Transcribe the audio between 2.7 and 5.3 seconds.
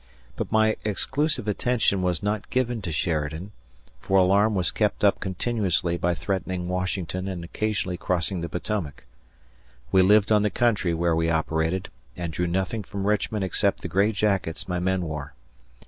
to Sheridan, for alarm was kept up